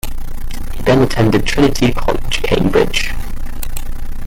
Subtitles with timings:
[0.73, 3.13] He then attended Trinity College, Cambridge.